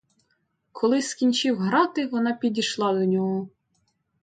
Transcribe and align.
Коли 0.71 1.01
скінчив 1.01 1.57
грати, 1.57 2.07
вона 2.07 2.33
підійшла 2.33 2.93
до 2.93 3.05
нього. 3.05 3.49